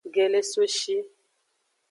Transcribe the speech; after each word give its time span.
Gelesoshi. 0.13 0.97